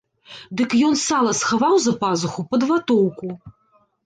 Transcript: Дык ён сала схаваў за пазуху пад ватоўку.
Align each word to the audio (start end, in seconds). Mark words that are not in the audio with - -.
Дык 0.61 0.71
ён 0.87 0.95
сала 1.01 1.33
схаваў 1.41 1.75
за 1.83 1.93
пазуху 2.05 2.47
пад 2.55 2.61
ватоўку. 2.71 3.31